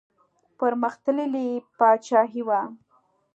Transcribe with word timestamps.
پرمختللې 0.57 1.47
پاچاهي 1.77 2.41
وه. 2.47 2.59